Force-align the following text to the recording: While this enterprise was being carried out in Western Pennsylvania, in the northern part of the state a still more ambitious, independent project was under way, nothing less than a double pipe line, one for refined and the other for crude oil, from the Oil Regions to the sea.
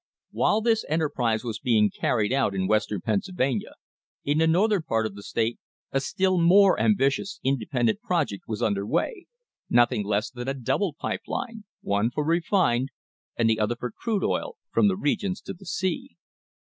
While 0.31 0.61
this 0.61 0.83
enterprise 0.89 1.43
was 1.43 1.59
being 1.59 1.91
carried 1.91 2.33
out 2.33 2.55
in 2.55 2.65
Western 2.67 3.01
Pennsylvania, 3.01 3.73
in 4.25 4.39
the 4.39 4.47
northern 4.47 4.81
part 4.81 5.05
of 5.05 5.13
the 5.13 5.21
state 5.21 5.59
a 5.91 6.01
still 6.01 6.39
more 6.41 6.79
ambitious, 6.79 7.39
independent 7.43 8.01
project 8.01 8.45
was 8.47 8.63
under 8.63 8.83
way, 8.83 9.27
nothing 9.69 10.03
less 10.03 10.31
than 10.31 10.47
a 10.47 10.55
double 10.55 10.95
pipe 10.95 11.21
line, 11.27 11.65
one 11.81 12.09
for 12.09 12.25
refined 12.25 12.89
and 13.37 13.47
the 13.47 13.59
other 13.59 13.75
for 13.75 13.91
crude 13.91 14.23
oil, 14.23 14.55
from 14.73 14.87
the 14.87 14.95
Oil 14.95 15.01
Regions 15.01 15.39
to 15.41 15.53
the 15.53 15.67
sea. 15.67 16.17